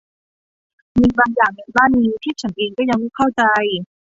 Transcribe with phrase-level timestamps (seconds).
[0.99, 3.41] มีบางอย่างในบ้านนี้ที่ฉันเองก็ยังไม่เข้าใจ